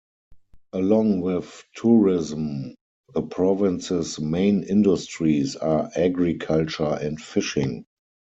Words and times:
Along 0.73 1.21
with 1.21 1.63
tourism, 1.75 2.73
the 3.13 3.21
province's 3.21 4.19
main 4.19 4.63
industries 4.63 5.55
are 5.55 5.91
agriculture 5.95 6.97
and 6.99 7.21
fishing. 7.21 7.85